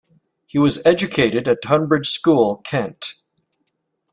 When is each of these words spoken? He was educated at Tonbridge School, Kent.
He 0.47 0.57
was 0.57 0.83
educated 0.83 1.47
at 1.47 1.61
Tonbridge 1.61 2.07
School, 2.07 2.57
Kent. 2.65 3.17